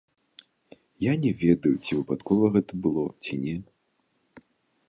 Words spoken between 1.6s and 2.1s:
ці